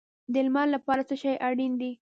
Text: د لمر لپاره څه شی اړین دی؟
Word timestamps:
د 0.33 0.35
لمر 0.45 0.67
لپاره 0.75 1.01
څه 1.09 1.15
شی 1.21 1.33
اړین 1.47 1.73
دی؟ 1.81 1.91